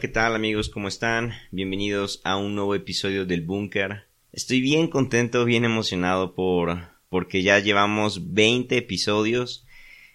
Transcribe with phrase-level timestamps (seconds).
[0.00, 0.68] ¿qué tal amigos?
[0.68, 1.32] ¿Cómo están?
[1.50, 4.04] Bienvenidos a un nuevo episodio del Búnker.
[4.32, 9.66] Estoy bien contento, bien emocionado por porque ya llevamos 20 episodios.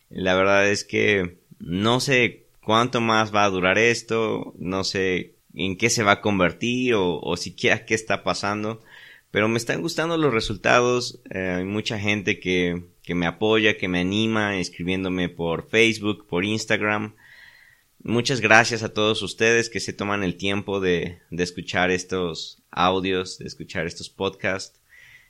[0.09, 5.77] La verdad es que no sé cuánto más va a durar esto, no sé en
[5.77, 8.79] qué se va a convertir o, o siquiera qué está pasando,
[9.31, 11.19] pero me están gustando los resultados.
[11.29, 16.45] Eh, hay mucha gente que, que me apoya, que me anima, escribiéndome por Facebook, por
[16.45, 17.15] Instagram.
[18.05, 23.37] Muchas gracias a todos ustedes que se toman el tiempo de, de escuchar estos audios,
[23.37, 24.81] de escuchar estos podcasts.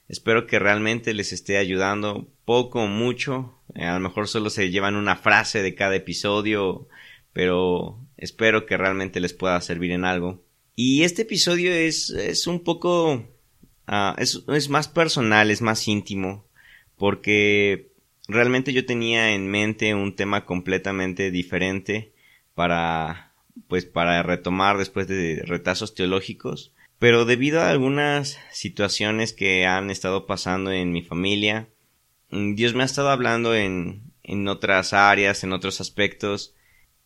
[0.10, 3.60] Espero que realmente les esté ayudando poco o mucho.
[3.76, 6.88] Eh, a lo mejor solo se llevan una frase de cada episodio,
[7.32, 10.44] pero espero que realmente les pueda servir en algo.
[10.76, 13.14] Y este episodio es, es un poco,
[13.88, 16.48] uh, es, es más personal, es más íntimo,
[16.98, 17.92] porque
[18.28, 22.13] realmente yo tenía en mente un tema completamente diferente
[22.56, 23.34] para,
[23.68, 26.74] pues, para retomar después de retazos teológicos.
[27.00, 31.68] Pero debido a algunas situaciones que han estado pasando en mi familia,
[32.30, 36.56] mm, Dios me ha estado hablando en, en otras áreas, en otros aspectos,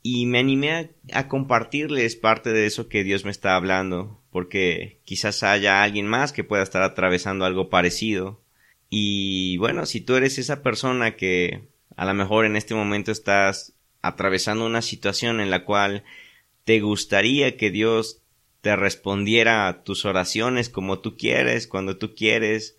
[0.04, 5.02] y me animé a, a, compartirles parte de eso que Dios me está hablando, porque
[5.04, 8.42] quizás haya alguien más que pueda estar atravesando algo parecido.
[8.90, 13.74] Y bueno, si tú eres esa persona que a lo mejor en este momento estás
[14.08, 16.04] atravesando una situación en la cual
[16.64, 18.22] te gustaría que Dios
[18.62, 22.78] te respondiera a tus oraciones como tú quieres, cuando tú quieres,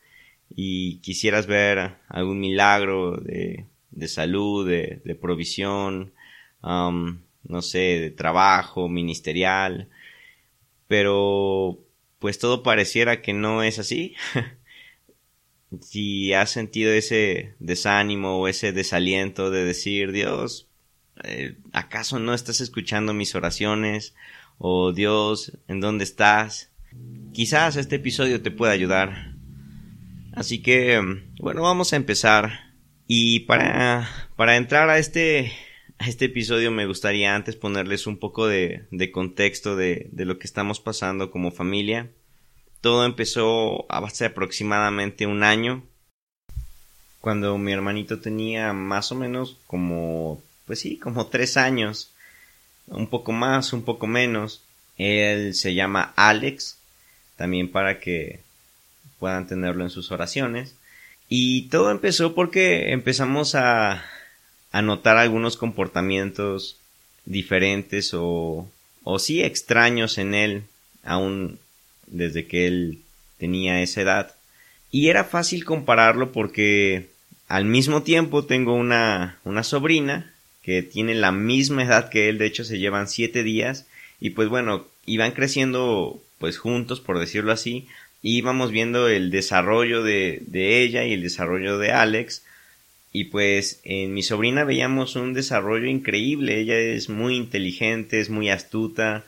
[0.50, 6.12] y quisieras ver algún milagro de, de salud, de, de provisión,
[6.62, 9.88] um, no sé, de trabajo, ministerial,
[10.86, 11.78] pero
[12.18, 14.14] pues todo pareciera que no es así.
[15.80, 20.67] si has sentido ese desánimo o ese desaliento de decir, Dios,
[21.72, 24.14] ¿acaso no estás escuchando mis oraciones?
[24.58, 26.70] O Dios, ¿en dónde estás?
[27.32, 29.34] Quizás este episodio te pueda ayudar.
[30.32, 31.00] Así que,
[31.40, 32.74] bueno, vamos a empezar.
[33.06, 35.52] Y para, para entrar a este,
[35.98, 40.38] a este episodio me gustaría antes ponerles un poco de, de contexto de, de lo
[40.38, 42.10] que estamos pasando como familia.
[42.80, 45.82] Todo empezó hace aproximadamente un año,
[47.20, 52.10] cuando mi hermanito tenía más o menos como pues sí, como tres años,
[52.86, 54.62] un poco más, un poco menos.
[54.98, 56.76] Él se llama Alex,
[57.36, 58.40] también para que
[59.18, 60.74] puedan tenerlo en sus oraciones.
[61.30, 64.04] Y todo empezó porque empezamos a,
[64.82, 66.76] notar algunos comportamientos
[67.24, 68.68] diferentes o,
[69.04, 70.64] o sí extraños en él,
[71.02, 71.58] aún
[72.06, 73.00] desde que él
[73.38, 74.34] tenía esa edad.
[74.90, 77.08] Y era fácil compararlo porque
[77.48, 80.34] al mismo tiempo tengo una, una sobrina
[80.68, 83.86] que tiene la misma edad que él, de hecho se llevan siete días
[84.20, 87.88] y pues bueno, iban creciendo pues juntos, por decirlo así,
[88.22, 92.42] y íbamos viendo el desarrollo de, ella y el desarrollo de Alex,
[93.14, 98.50] y pues en mi sobrina veíamos un desarrollo increíble, ella es muy inteligente, es muy
[98.50, 99.24] astuta,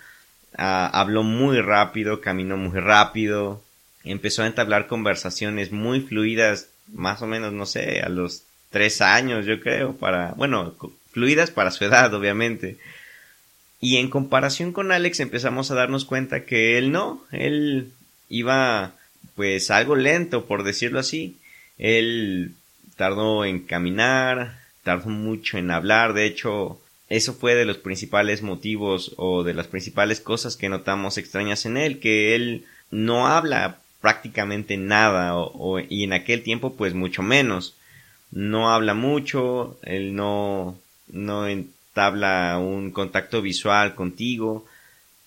[0.59, 3.65] uh, habló muy rápido, caminó muy rápido,
[4.05, 9.47] empezó a entablar conversaciones muy fluidas, más o menos, no sé, a los tres años
[9.47, 10.75] yo creo, para, bueno,
[11.12, 12.78] fluidas para su edad, obviamente.
[13.81, 17.93] Y en comparación con Alex empezamos a darnos cuenta que él no, él
[18.28, 18.94] iba
[19.34, 21.39] pues algo lento, por decirlo así.
[21.78, 22.53] Él
[22.97, 29.15] tardó en caminar, tardó mucho en hablar, de hecho, eso fue de los principales motivos
[29.16, 34.77] o de las principales cosas que notamos extrañas en él, que él no habla prácticamente
[34.77, 37.77] nada o, y en aquel tiempo pues mucho menos.
[38.30, 40.78] No habla mucho, él no
[41.12, 44.66] no entabla un contacto visual contigo.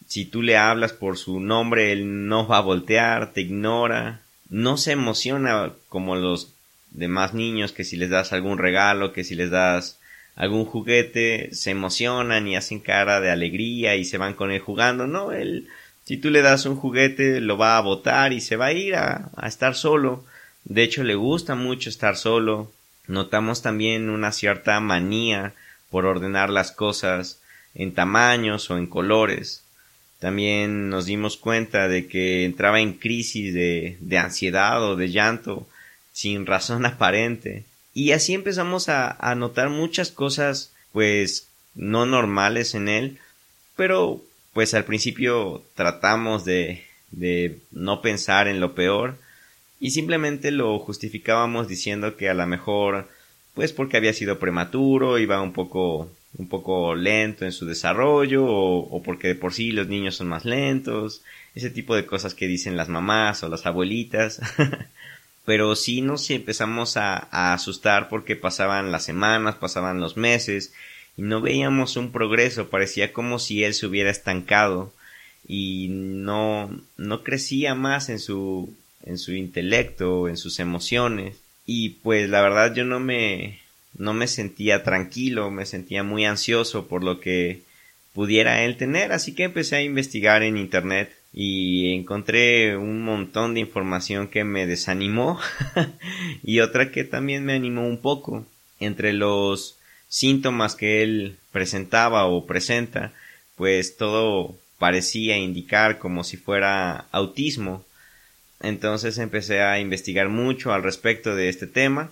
[0.07, 4.77] Si tú le hablas por su nombre, él no va a voltear, te ignora, no
[4.77, 6.53] se emociona como los
[6.91, 9.97] demás niños que si les das algún regalo, que si les das
[10.35, 15.07] algún juguete, se emocionan y hacen cara de alegría y se van con él jugando.
[15.07, 15.67] No, él,
[16.05, 18.95] si tú le das un juguete, lo va a botar y se va a ir
[18.95, 20.23] a, a estar solo.
[20.65, 22.71] De hecho, le gusta mucho estar solo.
[23.07, 25.53] Notamos también una cierta manía
[25.93, 27.39] por ordenar las cosas
[27.75, 29.61] en tamaños o en colores.
[30.17, 35.67] También nos dimos cuenta de que entraba en crisis de, de ansiedad o de llanto
[36.11, 37.65] sin razón aparente.
[37.93, 43.19] Y así empezamos a, a notar muchas cosas pues no normales en él,
[43.75, 44.19] pero
[44.51, 49.19] pues al principio tratamos de, de no pensar en lo peor
[49.79, 53.09] y simplemente lo justificábamos diciendo que a lo mejor
[53.53, 59.03] pues porque había sido prematuro, iba un poco un poco lento en su desarrollo o,
[59.03, 61.21] porque de por sí los niños son más lentos,
[61.53, 64.41] ese tipo de cosas que dicen las mamás o las abuelitas.
[65.45, 70.73] Pero sí nos empezamos a, a asustar porque pasaban las semanas, pasaban los meses
[71.17, 74.93] y no veíamos un progreso, parecía como si él se hubiera estancado
[75.47, 78.73] y no, no crecía más en su,
[79.05, 81.35] en su intelecto, en sus emociones.
[81.65, 83.59] Y pues la verdad yo no me,
[83.97, 87.61] no me sentía tranquilo, me sentía muy ansioso por lo que
[88.13, 93.59] pudiera él tener, así que empecé a investigar en internet y encontré un montón de
[93.59, 95.39] información que me desanimó
[96.43, 98.45] y otra que también me animó un poco.
[98.79, 99.77] Entre los
[100.09, 103.13] síntomas que él presentaba o presenta,
[103.55, 107.83] pues todo parecía indicar como si fuera autismo.
[108.63, 112.09] Entonces empecé a investigar mucho al respecto de este tema.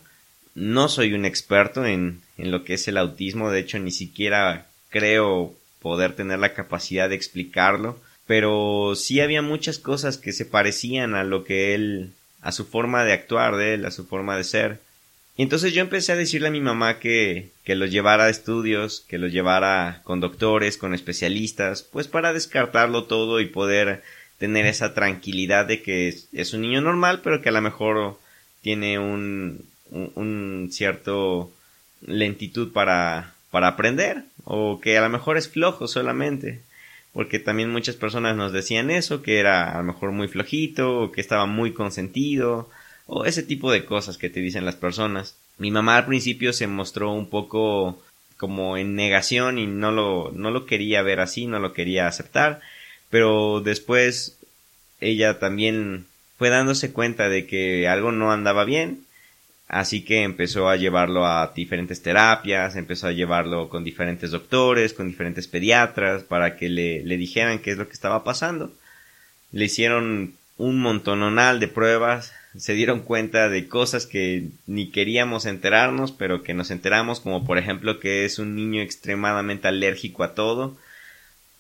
[0.53, 4.68] No soy un experto en, en lo que es el autismo, de hecho ni siquiera
[4.89, 11.15] creo poder tener la capacidad de explicarlo, pero sí había muchas cosas que se parecían
[11.15, 12.12] a lo que él,
[12.42, 14.80] a su forma de actuar de él, a su forma de ser.
[15.38, 19.06] Y entonces yo empecé a decirle a mi mamá que, que lo llevara a estudios,
[19.07, 24.03] que lo llevara con doctores, con especialistas, pues para descartarlo todo y poder
[24.41, 28.17] tener esa tranquilidad de que es, un niño normal, pero que a lo mejor
[28.63, 29.67] tiene un,
[30.71, 31.51] cierto
[32.01, 36.63] lentitud para, para aprender, o que a lo mejor es flojo solamente,
[37.13, 41.11] porque también muchas personas nos decían eso, que era a lo mejor muy flojito, o
[41.11, 42.67] que estaba muy consentido,
[43.05, 45.35] o ese tipo de cosas que te dicen las personas.
[45.59, 48.01] Mi mamá al principio se mostró un poco
[48.38, 52.61] como en negación y no lo, no lo quería ver así, no lo quería aceptar,
[53.12, 54.40] pero después
[55.00, 59.06] ella también fue dándose cuenta de que algo no andaba bien,
[59.68, 65.08] así que empezó a llevarlo a diferentes terapias, empezó a llevarlo con diferentes doctores, con
[65.08, 68.72] diferentes pediatras, para que le, le dijeran qué es lo que estaba pasando.
[69.52, 76.12] Le hicieron un montononal de pruebas, se dieron cuenta de cosas que ni queríamos enterarnos,
[76.12, 80.78] pero que nos enteramos, como por ejemplo que es un niño extremadamente alérgico a todo,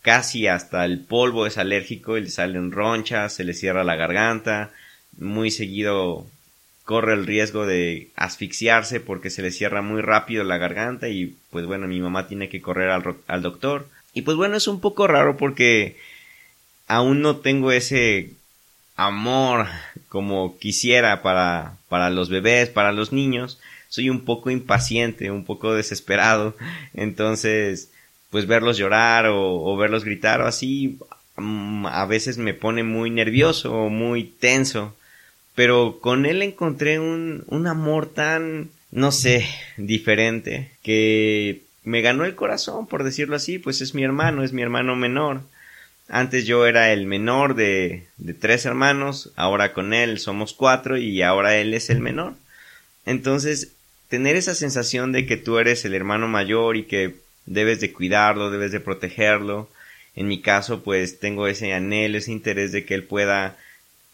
[0.01, 4.71] casi hasta el polvo es alérgico y le salen ronchas, se le cierra la garganta,
[5.17, 6.25] muy seguido
[6.83, 11.65] corre el riesgo de asfixiarse porque se le cierra muy rápido la garganta y pues
[11.65, 13.87] bueno, mi mamá tiene que correr al, al doctor.
[14.13, 15.97] Y pues bueno, es un poco raro porque
[16.87, 18.31] aún no tengo ese
[18.95, 19.67] amor
[20.09, 25.73] como quisiera para, para los bebés, para los niños, soy un poco impaciente, un poco
[25.73, 26.55] desesperado,
[26.93, 27.91] entonces,
[28.31, 30.97] pues verlos llorar o, verlos gritar o así,
[31.35, 34.95] mm, a veces me pone muy nervioso o muy tenso,
[35.53, 39.45] pero con él encontré un, un amor tan, no sé,
[39.77, 44.61] diferente, que me ganó el corazón, por decirlo así, pues es mi hermano, es mi
[44.61, 45.41] hermano menor.
[46.07, 51.21] Antes yo era el menor de, de tres hermanos, ahora con él somos cuatro y
[51.21, 52.33] ahora él es el menor.
[53.05, 53.73] Entonces,
[54.09, 58.51] tener esa sensación de que tú eres el hermano mayor y que debes de cuidarlo,
[58.51, 59.69] debes de protegerlo.
[60.15, 63.57] En mi caso, pues tengo ese anhelo, ese interés de que él pueda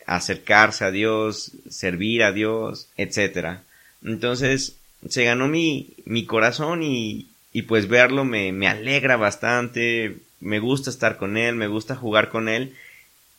[0.06, 3.64] acercarse a Dios, servir a Dios, etcétera.
[4.04, 4.78] Entonces,
[5.10, 10.90] se ganó mi, mi corazón y, y pues verlo me, me alegra bastante, me gusta
[10.90, 12.76] estar con él, me gusta jugar con él,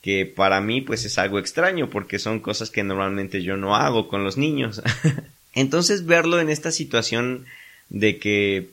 [0.02, 4.09] que para mí pues es algo extraño porque son cosas que normalmente yo no hago
[4.09, 4.83] con los niños.
[5.54, 7.47] Entonces verlo en esta situación
[7.88, 8.68] de que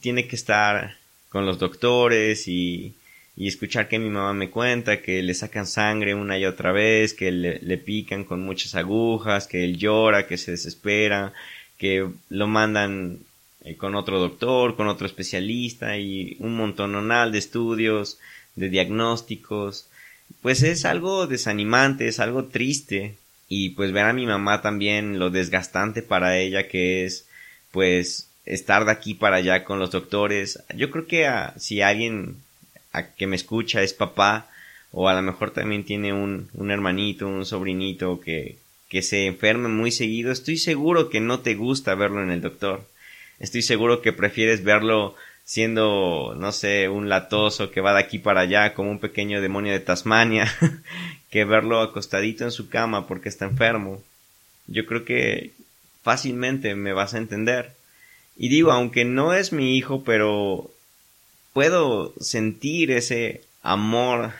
[0.00, 0.96] tiene que estar
[1.28, 2.94] con los doctores y,
[3.36, 7.14] y escuchar que mi mamá me cuenta que le sacan sangre una y otra vez,
[7.14, 11.32] que le, pican con muchas agujas, que él llora, que se desespera,
[11.76, 13.18] que lo mandan
[13.64, 18.18] eh, con otro doctor, con otro especialista y un montononal de estudios,
[18.54, 19.88] de diagnósticos.
[20.40, 23.16] Pues es algo desanimante, es algo triste
[23.48, 27.26] y pues ver a mi mamá también lo desgastante para ella que es
[27.72, 30.62] pues estar de aquí para allá con los doctores.
[30.74, 32.36] Yo creo que si alguien
[32.92, 34.48] a que me escucha es papá
[34.92, 38.58] o a lo mejor también tiene un, un hermanito, un sobrinito que,
[38.88, 42.84] que se enferme muy seguido, estoy seguro que no te gusta verlo en el doctor
[43.38, 48.42] estoy seguro que prefieres verlo siendo, no sé, un latoso que va de aquí para
[48.42, 50.50] allá como un pequeño demonio de Tasmania,
[51.30, 54.02] que verlo acostadito en su cama porque está enfermo.
[54.66, 55.52] Yo creo que
[56.02, 57.72] fácilmente me vas a entender.
[58.36, 60.70] Y digo, aunque no es mi hijo, pero
[61.52, 64.32] puedo sentir ese amor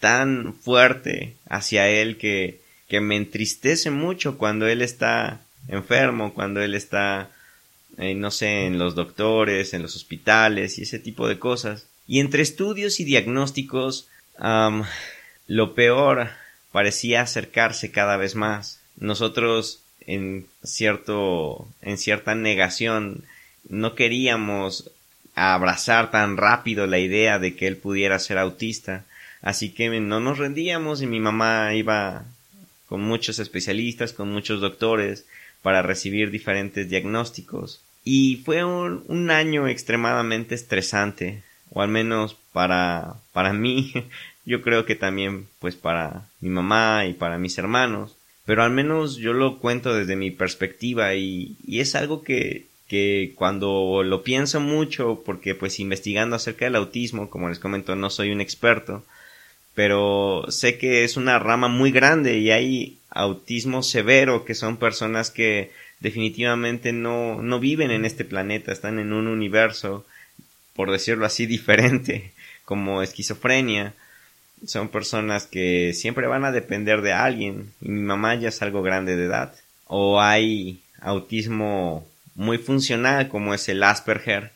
[0.00, 6.74] tan fuerte hacia él que, que me entristece mucho cuando él está enfermo, cuando él
[6.74, 7.30] está
[7.96, 11.86] eh, no sé, en los doctores, en los hospitales y ese tipo de cosas.
[12.06, 14.08] Y entre estudios y diagnósticos,
[15.46, 16.30] lo peor
[16.72, 18.80] parecía acercarse cada vez más.
[18.96, 23.24] Nosotros en cierto, en cierta negación,
[23.68, 24.90] no queríamos
[25.34, 29.04] abrazar tan rápido la idea de que él pudiera ser autista.
[29.42, 32.24] Así que no nos rendíamos y mi mamá iba
[32.86, 35.26] con muchos especialistas, con muchos doctores
[35.62, 37.82] para recibir diferentes diagnósticos.
[38.04, 43.92] Y fue un, un año extremadamente estresante, o al menos para, para mí,
[44.44, 48.13] yo creo que también pues para mi mamá y para mis hermanos,
[48.46, 53.32] pero al menos yo lo cuento desde mi perspectiva y, y es algo que, que
[53.34, 58.30] cuando lo pienso mucho, porque pues investigando acerca del autismo, como les comento, no soy
[58.30, 59.04] un experto,
[59.74, 65.30] pero sé que es una rama muy grande y hay autismo severo que son personas
[65.30, 70.04] que definitivamente no, no viven en este planeta, están en un universo,
[70.74, 72.32] por decirlo así, diferente,
[72.64, 73.94] como esquizofrenia.
[74.66, 78.82] Son personas que siempre van a depender de alguien y mi mamá ya es algo
[78.82, 79.54] grande de edad.
[79.86, 84.52] O hay autismo muy funcional como es el Asperger,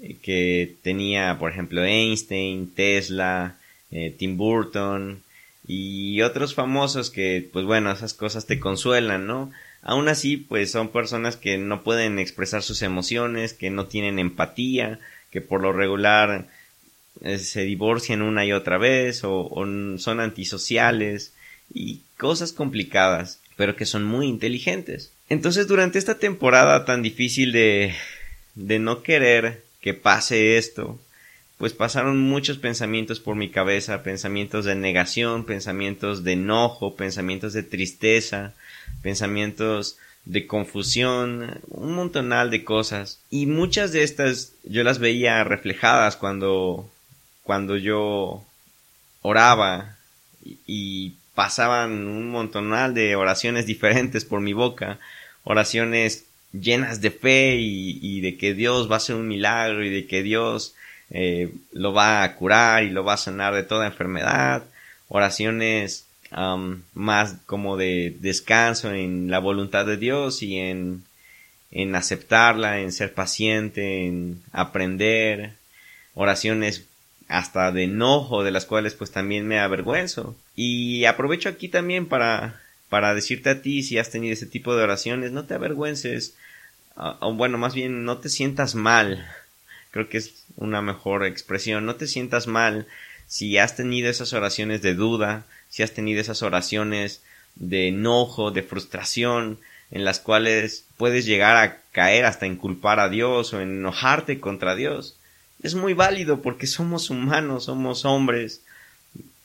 [0.00, 3.56] eh, que tenía, por ejemplo, Einstein, Tesla,
[3.90, 5.22] eh, Tim Burton
[5.66, 9.50] y otros famosos que, pues bueno, esas cosas te consuelan, ¿no?
[9.82, 14.98] Aún así, pues son personas que no pueden expresar sus emociones, que no tienen empatía,
[15.30, 16.46] que por lo regular
[17.38, 19.48] se divorcian una y otra vez o,
[19.98, 21.32] son antisociales
[21.72, 25.12] y cosas complicadas, pero que son muy inteligentes.
[25.28, 27.94] Entonces, durante esta temporada tan difícil de,
[28.54, 30.98] de no querer que pase esto,
[31.58, 37.62] pues pasaron muchos pensamientos por mi cabeza, pensamientos de negación, pensamientos de enojo, pensamientos de
[37.62, 38.52] tristeza,
[39.00, 43.20] pensamientos de confusión, un montonal de cosas.
[43.30, 46.90] Y muchas de estas yo las veía reflejadas cuando,
[47.44, 48.44] cuando yo
[49.22, 49.96] oraba
[50.66, 54.98] y, pasaban un montonal de oraciones diferentes por mi boca,
[55.44, 60.06] oraciones llenas de fe y, de que Dios va a hacer un milagro y de
[60.06, 60.74] que Dios
[61.08, 64.64] eh, lo va a curar y lo va a sanar de toda enfermedad,
[65.08, 66.04] oraciones
[66.94, 71.04] más como de descanso en la voluntad de Dios y en,
[71.70, 75.52] en aceptarla, en ser paciente, en aprender,
[76.14, 76.86] oraciones
[77.32, 80.36] hasta de enojo, de las cuales pues también me avergüenzo.
[80.54, 84.82] Y aprovecho aquí también para, para decirte a ti, si has tenido ese tipo de
[84.82, 86.34] oraciones, no te avergüences,
[86.96, 89.26] o bueno, más bien no te sientas mal
[89.92, 91.86] creo que es una mejor expresión.
[91.86, 92.88] No te sientas mal
[93.28, 97.22] si has tenido esas oraciones de duda, si has tenido esas oraciones
[97.54, 99.60] de enojo, de frustración,
[99.90, 104.40] en las cuales puedes llegar a caer hasta en culpar a Dios o en enojarte
[104.40, 105.16] contra Dios.
[105.62, 108.62] Es muy válido porque somos humanos, somos hombres.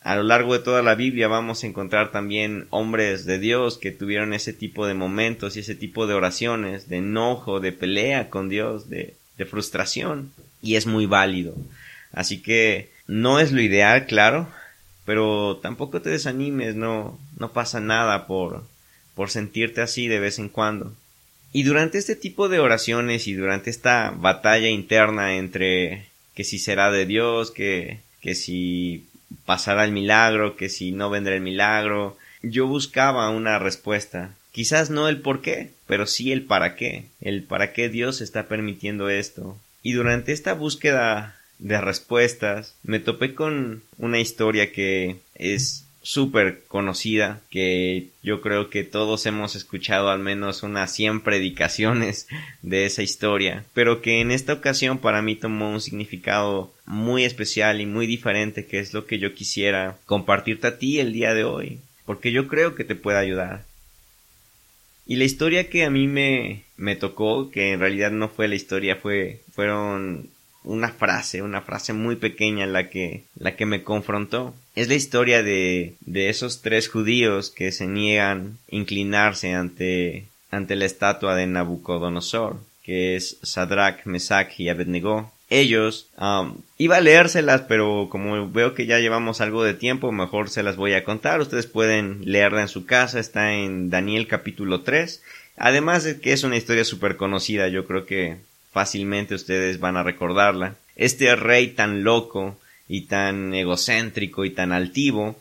[0.01, 3.91] A lo largo de toda la Biblia vamos a encontrar también hombres de Dios que
[3.91, 8.49] tuvieron ese tipo de momentos y ese tipo de oraciones, de enojo, de pelea con
[8.49, 9.15] Dios, de
[9.49, 10.31] frustración
[10.61, 11.55] y es muy válido.
[12.11, 14.47] Así que no es lo ideal, claro,
[15.05, 18.63] pero tampoco te desanimes, no, no pasa nada por,
[19.15, 20.93] por sentirte así de vez en cuando.
[21.53, 26.91] Y durante este tipo de oraciones y durante esta batalla interna entre que si será
[26.91, 29.05] de Dios, que, que si
[29.45, 35.07] pasará el milagro, que si no vendrá el milagro, yo buscaba una respuesta Quizás no
[35.07, 39.55] el por qué, pero sí el para qué, el para qué Dios está permitiendo esto.
[39.83, 47.41] Y durante esta búsqueda de respuestas me topé con una historia que es súper conocida,
[47.49, 52.27] que yo creo que todos hemos escuchado al menos unas 100 predicaciones
[52.61, 57.81] de esa historia, pero que en esta ocasión para mí tomó un significado muy especial
[57.81, 61.43] y muy diferente, que es lo que yo quisiera compartirte a ti el día de
[61.43, 63.65] hoy, porque yo creo que te puede ayudar.
[65.05, 68.55] Y la historia que a mí me, me tocó, que en realidad no fue la
[68.55, 70.29] historia, fue, fueron
[70.63, 74.53] una frase, una frase muy pequeña la que, la que me confrontó.
[74.77, 80.75] Es la historia de, de esos tres judíos que se niegan a inclinarse ante, ante
[80.75, 86.09] la estatua de Nabucodonosor, que es Sadrach, Mesach y Abednego ellos.
[86.19, 90.61] Um, iba a leérselas, pero como veo que ya llevamos algo de tiempo, mejor se
[90.61, 91.41] las voy a contar.
[91.41, 95.23] Ustedes pueden leerla en su casa, está en Daniel capítulo 3.
[95.57, 98.37] Además de que es una historia súper conocida, yo creo que
[98.71, 100.75] fácilmente ustedes van a recordarla.
[100.95, 105.39] Este rey tan loco y tan egocéntrico y tan altivo,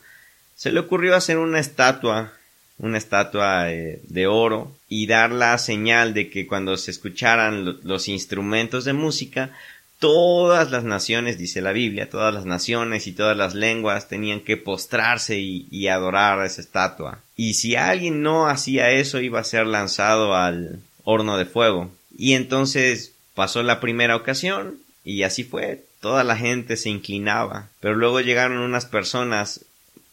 [0.55, 2.33] se le ocurrió hacer una estatua
[2.79, 8.09] una estatua eh, de oro y dar la señal de que cuando se escucharan los
[8.09, 9.51] instrumentos de música,
[9.99, 14.59] todas las naciones, dice la Biblia, todas las naciones y todas las lenguas tenían que
[14.59, 17.21] postrarse y, y adorar a esa estatua.
[17.35, 21.91] Y si alguien no hacía eso, iba a ser lanzado al horno de fuego.
[22.19, 25.86] Y entonces pasó la primera ocasión y así fue.
[26.01, 27.69] Toda la gente se inclinaba.
[27.81, 29.65] Pero luego llegaron unas personas,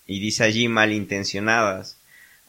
[0.07, 1.97] y dice allí malintencionadas,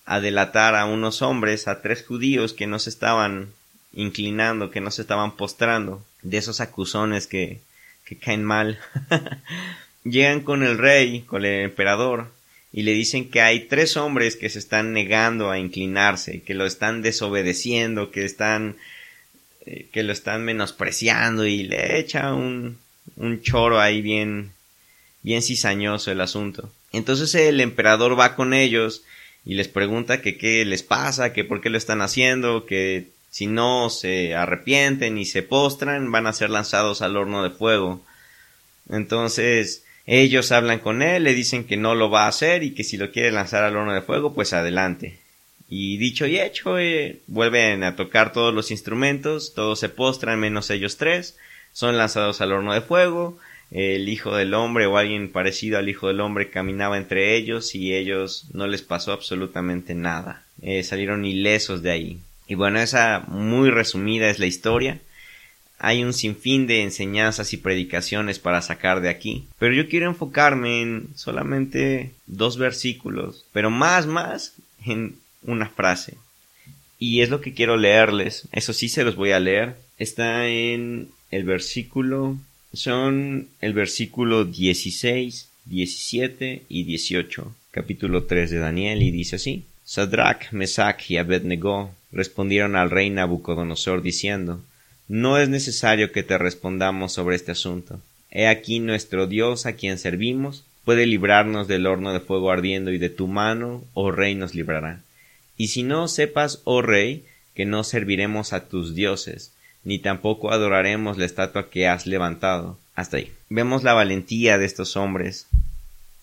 [0.06, 3.52] a delatar a unos hombres, a tres judíos que no se estaban
[3.92, 7.60] inclinando, que no se estaban postrando, de esos acusones que,
[8.04, 8.78] que caen mal.
[10.04, 12.30] Llegan con el rey, con el emperador,
[12.72, 16.66] y le dicen que hay tres hombres que se están negando a inclinarse, que lo
[16.66, 18.76] están desobedeciendo, que están
[19.66, 22.78] eh, que lo están menospreciando y le echa un,
[23.16, 24.52] un choro ahí bien
[25.22, 26.70] bien cizañoso el asunto.
[26.92, 29.02] Entonces el emperador va con ellos
[29.44, 33.46] y les pregunta que qué les pasa, que por qué lo están haciendo, que si
[33.46, 38.02] no se arrepienten y se postran van a ser lanzados al horno de fuego.
[38.88, 42.84] Entonces ellos hablan con él, le dicen que no lo va a hacer y que
[42.84, 45.18] si lo quiere lanzar al horno de fuego, pues adelante.
[45.68, 50.68] Y dicho y hecho, eh, vuelven a tocar todos los instrumentos, todos se postran menos
[50.68, 51.36] ellos tres,
[51.74, 53.36] son lanzados al horno de fuego,
[53.70, 57.92] el hijo del hombre o alguien parecido al hijo del hombre caminaba entre ellos y
[57.92, 60.44] ellos no les pasó absolutamente nada.
[60.62, 62.18] Eh, salieron ilesos de ahí.
[62.46, 65.00] Y bueno, esa muy resumida es la historia.
[65.80, 69.48] Hay un sinfín de enseñanzas y predicaciones para sacar de aquí.
[69.58, 74.54] Pero yo quiero enfocarme en solamente dos versículos, pero más, más
[74.86, 76.16] en una frase.
[77.00, 78.46] Y es lo que quiero leerles.
[78.52, 79.76] Eso sí se los voy a leer.
[79.98, 82.38] Está en el versículo
[82.72, 89.64] son el versículo 16, 17 y 18, capítulo 3 de Daniel, y dice así.
[89.84, 94.62] Sadrach, Mesach y Abednego respondieron al rey Nabucodonosor diciendo,
[95.08, 98.00] No es necesario que te respondamos sobre este asunto.
[98.30, 102.98] He aquí nuestro Dios a quien servimos puede librarnos del horno de fuego ardiendo y
[102.98, 105.02] de tu mano, oh rey, nos librará.
[105.56, 109.53] Y si no sepas, oh rey, que no serviremos a tus dioses,
[109.84, 112.78] ni tampoco adoraremos la estatua que has levantado.
[112.94, 113.32] Hasta ahí.
[113.48, 115.46] Vemos la valentía de estos hombres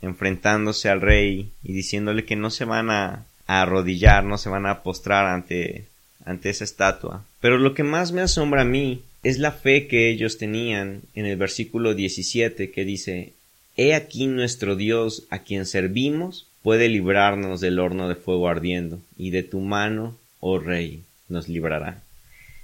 [0.01, 4.81] enfrentándose al rey y diciéndole que no se van a, arrodillar, no se van a
[4.81, 5.85] postrar ante,
[6.25, 7.25] ante esa estatua.
[7.41, 11.25] Pero lo que más me asombra a mí es la fe que ellos tenían en
[11.25, 13.33] el versículo 17 que dice
[13.75, 19.31] He aquí nuestro Dios a quien servimos puede librarnos del horno de fuego ardiendo, y
[19.31, 22.03] de tu mano, oh rey, nos librará.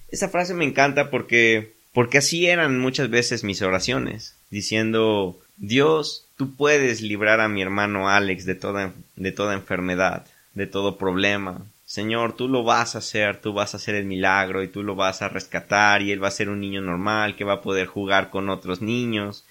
[0.10, 6.56] Esa frase me encanta porque, porque así eran muchas veces mis oraciones, diciendo, Dios, tú
[6.56, 11.66] puedes librar a mi hermano Alex de toda, de toda enfermedad, de todo problema.
[11.86, 14.96] Señor, tú lo vas a hacer, tú vas a hacer el milagro y tú lo
[14.96, 17.88] vas a rescatar y él va a ser un niño normal que va a poder
[17.88, 19.46] jugar con otros niños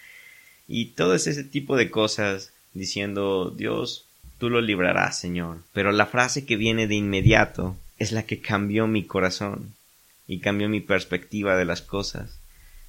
[0.69, 4.07] y todo ese tipo de cosas diciendo Dios,
[4.39, 5.59] tú lo librarás, Señor.
[5.73, 9.75] Pero la frase que viene de inmediato es la que cambió mi corazón
[10.27, 12.39] y cambió mi perspectiva de las cosas.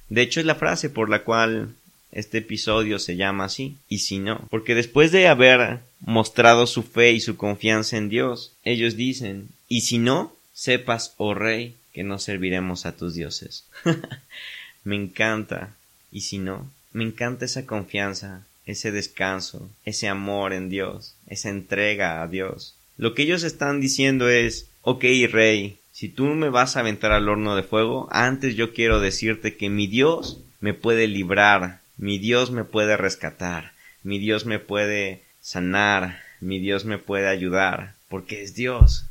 [0.08, 1.74] De hecho es la frase por la cual
[2.12, 7.12] este episodio se llama así, y si no, porque después de haber mostrado su fe
[7.12, 12.18] y su confianza en Dios, ellos dicen, y si no, sepas, oh rey, que no
[12.18, 13.64] serviremos a tus dioses.
[14.84, 15.74] me encanta,
[16.10, 22.22] y si no, me encanta esa confianza, ese descanso, ese amor en Dios, esa entrega
[22.22, 22.74] a Dios.
[22.96, 27.28] Lo que ellos están diciendo es, ok, rey, si tú me vas a aventar al
[27.28, 32.52] horno de fuego, antes yo quiero decirte que mi Dios me puede librar, mi Dios
[32.52, 33.72] me puede rescatar,
[34.04, 39.06] mi Dios me puede sanar, mi Dios me puede ayudar, porque es Dios,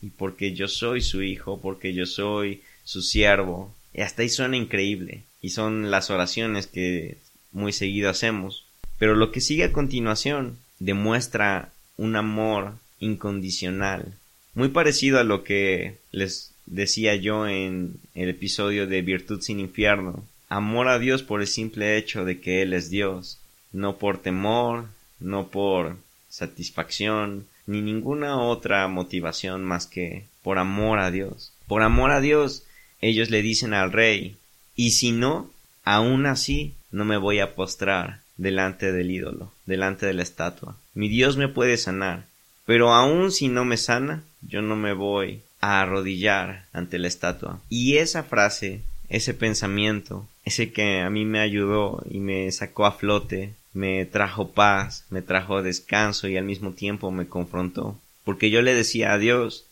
[0.00, 3.72] y porque yo soy su hijo, porque yo soy su siervo.
[3.94, 7.18] Y hasta ahí suena increíble, y son las oraciones que
[7.52, 8.66] muy seguido hacemos.
[8.98, 14.16] Pero lo que sigue a continuación demuestra un amor incondicional,
[14.54, 20.24] muy parecido a lo que les decía yo en el episodio de Virtud sin Infierno.
[20.48, 23.38] Amor a Dios por el simple hecho de que Él es Dios,
[23.72, 24.86] no por temor,
[25.18, 25.96] no por
[26.28, 31.52] satisfacción, ni ninguna otra motivación más que por amor a Dios.
[31.66, 32.64] Por amor a Dios,
[33.00, 34.36] ellos le dicen al rey,
[34.76, 35.50] y si no,
[35.84, 40.76] aún así no me voy a postrar delante del ídolo, delante de la estatua.
[40.94, 42.26] Mi Dios me puede sanar,
[42.66, 47.60] pero aun si no me sana, yo no me voy a arrodillar ante la estatua.
[47.68, 52.92] Y esa frase, ese pensamiento, ese que a mí me ayudó y me sacó a
[52.92, 57.98] flote, me trajo paz, me trajo descanso y al mismo tiempo me confrontó.
[58.24, 59.66] porque yo le decía a Dios,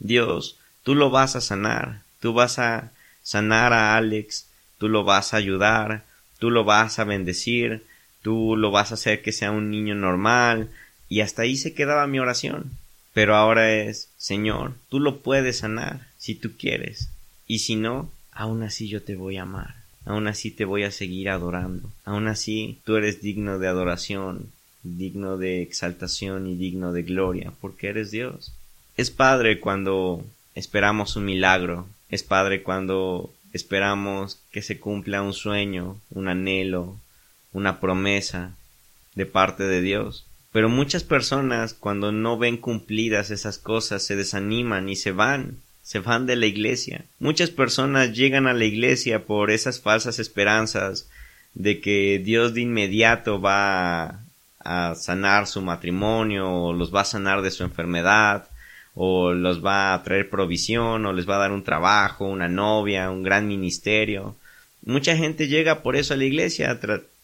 [0.00, 2.90] Dios, tú lo vas a sanar, tú vas a
[3.22, 6.02] sanar a Alex, tú lo vas a ayudar,
[6.40, 7.84] tú lo vas a bendecir,
[8.22, 10.68] tú lo vas a hacer que sea un niño normal,
[11.12, 12.70] y hasta ahí se quedaba mi oración.
[13.12, 17.10] Pero ahora es, Señor, tú lo puedes sanar si tú quieres,
[17.46, 19.74] y si no, aún así yo te voy a amar,
[20.06, 24.50] aún así te voy a seguir adorando, aún así tú eres digno de adoración,
[24.82, 28.54] digno de exaltación y digno de gloria, porque eres Dios.
[28.96, 35.98] Es Padre cuando esperamos un milagro, es Padre cuando esperamos que se cumpla un sueño,
[36.08, 36.96] un anhelo,
[37.52, 38.56] una promesa
[39.14, 40.24] de parte de Dios.
[40.52, 45.98] Pero muchas personas cuando no ven cumplidas esas cosas se desaniman y se van, se
[45.98, 47.04] van de la iglesia.
[47.18, 51.08] Muchas personas llegan a la iglesia por esas falsas esperanzas
[51.54, 54.20] de que Dios de inmediato va
[54.60, 58.46] a sanar su matrimonio o los va a sanar de su enfermedad
[58.94, 63.10] o los va a traer provisión o les va a dar un trabajo, una novia,
[63.10, 64.36] un gran ministerio.
[64.84, 66.78] Mucha gente llega por eso a la iglesia,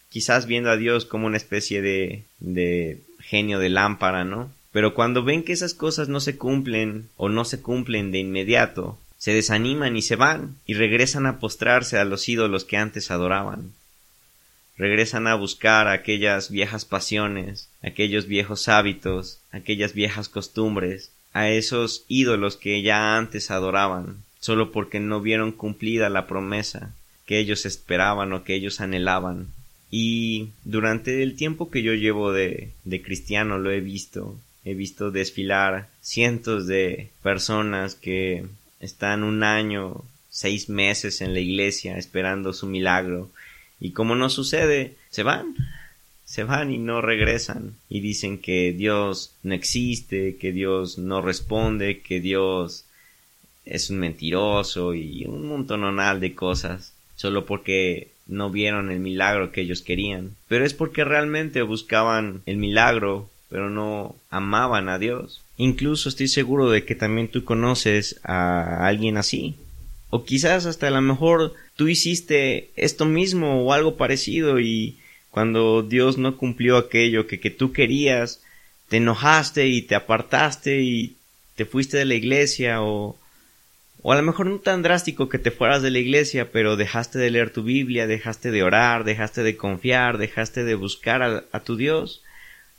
[0.09, 4.51] quizás viendo a Dios como una especie de, de genio de lámpara, ¿no?
[4.71, 8.97] Pero cuando ven que esas cosas no se cumplen o no se cumplen de inmediato,
[9.17, 13.73] se desaniman y se van y regresan a postrarse a los ídolos que antes adoraban
[14.79, 22.55] regresan a buscar aquellas viejas pasiones, aquellos viejos hábitos, aquellas viejas costumbres, a esos ídolos
[22.55, 28.43] que ya antes adoraban, solo porque no vieron cumplida la promesa que ellos esperaban o
[28.43, 29.47] que ellos anhelaban.
[29.91, 35.11] Y durante el tiempo que yo llevo de, de cristiano lo he visto, he visto
[35.11, 38.45] desfilar cientos de personas que
[38.79, 43.29] están un año, seis meses en la iglesia esperando su milagro.
[43.79, 45.55] Y como no sucede, se van,
[46.25, 47.75] se van y no regresan.
[47.89, 52.85] Y dicen que Dios no existe, que Dios no responde, que Dios
[53.65, 56.93] es un mentiroso y un montononal de cosas.
[57.15, 60.35] Solo porque no vieron el milagro que ellos querían.
[60.47, 65.41] Pero es porque realmente buscaban el milagro, pero no amaban a Dios.
[65.57, 69.55] Incluso estoy seguro de que también tú conoces a alguien así.
[70.09, 74.97] O quizás hasta a lo mejor tú hiciste esto mismo o algo parecido y
[75.31, 78.41] cuando Dios no cumplió aquello que, que tú querías,
[78.87, 81.15] te enojaste y te apartaste y
[81.55, 83.18] te fuiste de la iglesia o,
[84.01, 87.19] o a lo mejor no tan drástico que te fueras de la iglesia, pero dejaste
[87.19, 91.75] de leer tu Biblia, dejaste de orar, dejaste de confiar, dejaste de buscar a, tu
[91.75, 92.23] Dios,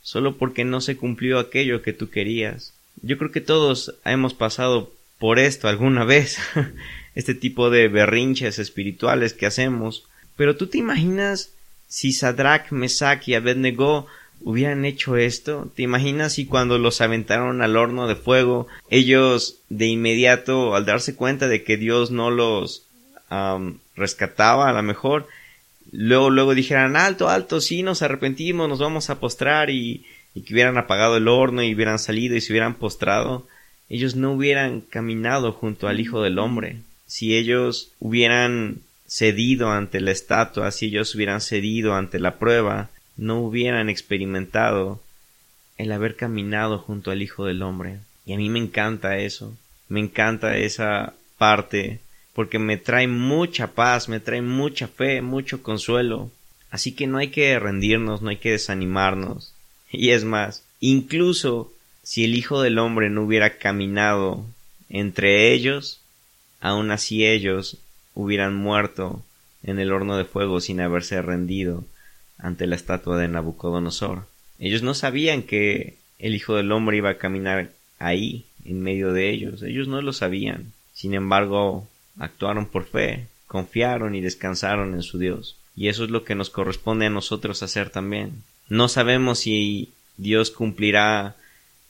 [0.02, 2.72] solo porque no se cumplió aquello que tú querías.
[3.02, 6.38] Yo creo que todos hemos pasado por esto alguna vez.
[7.14, 10.04] este tipo de berrinches espirituales que hacemos.
[10.36, 11.50] Pero tú te imaginas
[11.88, 14.06] si Sadrach, Mesach y Abednego
[14.42, 15.70] hubieran hecho esto?
[15.74, 21.14] ¿Te imaginas si cuando los aventaron al horno de fuego, ellos de inmediato, al darse
[21.14, 22.86] cuenta de que Dios no los
[23.94, 25.28] rescataba, a lo mejor,
[25.92, 30.54] luego, luego dijeran, alto, alto, sí, nos arrepentimos, nos vamos a postrar y, y que
[30.54, 33.46] hubieran apagado el horno y hubieran salido y se hubieran postrado,
[33.88, 36.78] ellos no hubieran caminado junto al Hijo del Hombre
[37.10, 43.40] si ellos hubieran cedido ante la estatua, si ellos hubieran cedido ante la prueba, no
[43.40, 45.00] hubieran experimentado
[45.76, 47.98] el haber caminado junto al Hijo del Hombre.
[48.26, 49.56] Y a mí me encanta eso,
[49.88, 52.00] me encanta esa parte,
[52.34, 56.30] porque me trae mucha paz, me trae mucha fe, mucho consuelo.
[56.70, 59.54] Así que no hay que rendirnos, no hay que desanimarnos.
[59.90, 64.44] Y es más, incluso si el Hijo del Hombre no hubiera caminado
[64.88, 66.00] entre ellos,
[66.60, 67.78] aun así ellos
[68.14, 69.22] hubieran muerto
[69.62, 71.84] en el horno de fuego sin haberse rendido
[72.42, 74.26] ante la estatua de Nabucodonosor.
[74.58, 79.30] Ellos no sabían que el Hijo del Hombre iba a caminar ahí, en medio de
[79.30, 79.62] ellos.
[79.62, 80.72] Ellos no lo sabían.
[80.92, 85.56] Sin embargo, actuaron por fe, confiaron y descansaron en su Dios.
[85.76, 88.42] Y eso es lo que nos corresponde a nosotros hacer también.
[88.68, 91.36] No sabemos si Dios cumplirá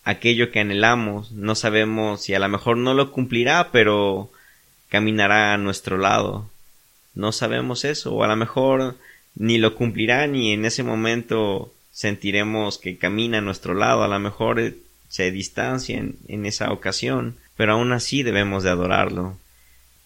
[0.04, 4.30] aquello que anhelamos, no sabemos si a lo mejor no lo cumplirá, pero
[4.88, 6.48] caminará a nuestro lado.
[7.14, 8.96] No sabemos eso, o a lo mejor
[9.34, 14.18] ni lo cumplirá ni en ese momento sentiremos que camina a nuestro lado, a lo
[14.18, 14.74] mejor
[15.08, 19.36] se distancia en, esa ocasión, pero aún así debemos de adorarlo.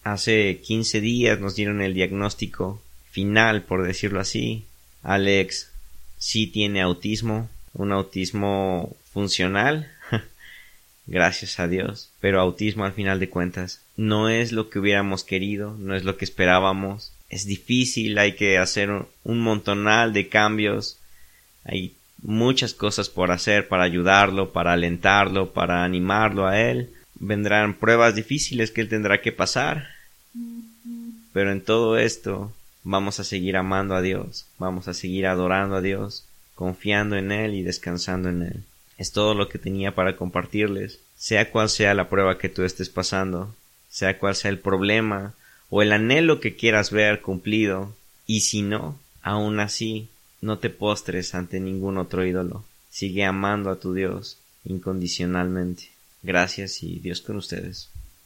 [0.03, 4.65] Hace quince días nos dieron el diagnóstico final, por decirlo así.
[5.03, 5.71] Alex
[6.17, 9.91] sí tiene autismo, un autismo funcional,
[11.07, 15.75] gracias a Dios, pero autismo al final de cuentas no es lo que hubiéramos querido,
[15.79, 18.89] no es lo que esperábamos, es difícil, hay que hacer
[19.23, 20.99] un montonal de cambios,
[21.63, 26.91] hay muchas cosas por hacer para ayudarlo, para alentarlo, para animarlo a él.
[27.15, 29.87] Vendrán pruebas difíciles que él tendrá que pasar.
[31.33, 35.81] Pero en todo esto vamos a seguir amando a Dios, vamos a seguir adorando a
[35.81, 38.63] Dios, confiando en Él y descansando en Él.
[38.97, 42.89] Es todo lo que tenía para compartirles, sea cual sea la prueba que tú estés
[42.89, 43.53] pasando,
[43.89, 45.33] sea cual sea el problema
[45.69, 47.93] o el anhelo que quieras ver cumplido,
[48.27, 50.09] y si no, aún así,
[50.41, 52.63] no te postres ante ningún otro ídolo.
[52.89, 55.89] Sigue amando a tu Dios incondicionalmente.
[56.23, 57.89] Gracias y Dios con ustedes.